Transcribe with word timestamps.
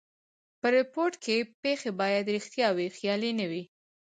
په 0.59 0.67
ریپورټ 0.77 1.13
کښي 1.23 1.37
پېښي 1.61 1.91
باید 1.99 2.31
ریښتیا 2.35 2.67
وي؛ 2.73 2.87
خیالي 2.97 3.31
نه 3.39 3.45
وي. 3.51 3.63